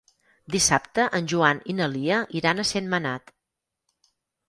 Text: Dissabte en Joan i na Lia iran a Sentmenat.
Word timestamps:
Dissabte 0.55 1.05
en 1.19 1.27
Joan 1.35 1.63
i 1.73 1.77
na 1.81 1.91
Lia 1.93 2.25
iran 2.43 2.59
a 2.59 2.69
Sentmenat. 2.73 3.33